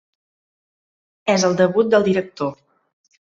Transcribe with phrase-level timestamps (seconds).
[1.33, 2.51] És el debut del director.